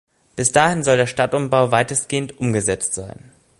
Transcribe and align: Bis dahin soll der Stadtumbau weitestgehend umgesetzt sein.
Bis 0.35 0.51
dahin 0.51 0.81
soll 0.83 0.97
der 0.97 1.05
Stadtumbau 1.05 1.69
weitestgehend 1.69 2.39
umgesetzt 2.39 2.95
sein. 2.95 3.31